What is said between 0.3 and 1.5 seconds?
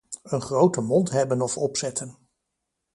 grote mond hebben